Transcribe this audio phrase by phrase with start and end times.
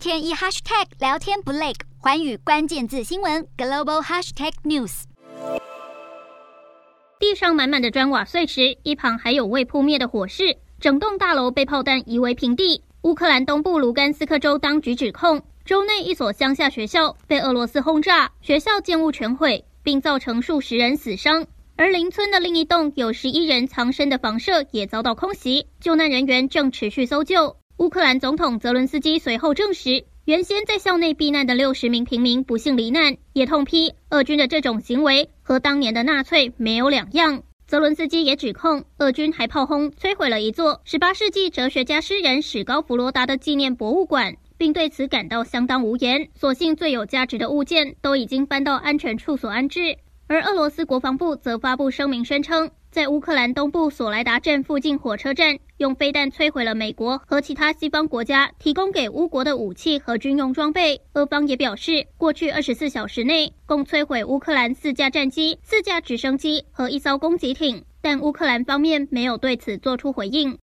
[0.00, 5.02] 天一 hashtag 聊天不累，寰宇关键字新闻 global hashtag news。
[7.18, 12.82] 地上满满的砖瓦碎石，一旁还有未扑灭的火势，整栋大楼被炮弹夷为平地。
[13.02, 21.46] 乌克兰东部卢甘斯克州当局指控，州内一所乡下学校被俄罗斯轰炸，学校建物全毁，并造成数十人死伤。
[21.76, 27.58] 而邻村的另一栋有十一人藏身的房舍也遭到空袭，救难人员正持续搜救。
[27.80, 37.42] 乌克兰总统泽伦斯基随后证实，原先在校内避难的六十名平民不幸罹难，也痛批俄军的这种行为和当年的纳粹没有两样。
[37.66, 46.28] 泽伦斯基也指控俄军还炮轰摧毁了一座十八世纪哲学家诗人史高弗罗达的纪念博物馆，并对此感到相当无言。
[46.34, 49.96] 所幸最有价值的物件都已经搬到安全处所安置。
[50.30, 61.00] 而俄罗斯国防部则发布声明宣称，在乌克兰东部索莱达镇附近火车站，用飞弹摧毁了美国和其他西方国家提供给乌国的武器和军用装备。
[61.14, 70.56] 俄方也表示，过去二十四小时内共摧毁乌克兰四架战机、四架直升机和一艘攻击艇，但乌克兰方面没有对此做出回应。